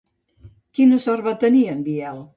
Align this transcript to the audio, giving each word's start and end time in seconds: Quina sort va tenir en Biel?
Quina 0.79 0.99
sort 1.05 1.29
va 1.31 1.37
tenir 1.47 1.63
en 1.75 1.89
Biel? 1.91 2.23